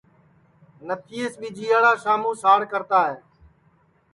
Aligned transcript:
اور 0.77 0.83
نتھیس 0.87 1.31
ٻیجیاڑا 1.39 1.91
شاموں 2.03 2.35
ساڑ 2.41 2.59
کرتا 2.71 2.99
ہے 3.09 3.15